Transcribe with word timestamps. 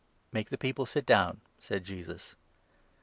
"Make 0.33 0.49
the 0.49 0.57
people 0.57 0.87
sit 0.87 1.05
down," 1.05 1.41
said 1.59 1.83
Jesus. 1.83 2.35